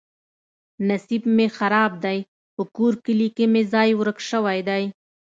نصیب 0.87 1.23
مې 1.35 1.47
خراب 1.57 1.91
دی. 2.03 2.19
په 2.55 2.63
کور 2.75 2.93
کلي 3.05 3.27
کې 3.35 3.45
مې 3.53 3.63
ځای 3.73 3.89
ورک 3.99 4.19
شوی 4.29 4.59
دی. 4.69 4.83